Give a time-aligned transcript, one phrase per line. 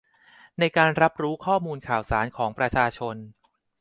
[0.59, 3.15] ในการรับรู้ข้อมูลข่าวสารของประชาชน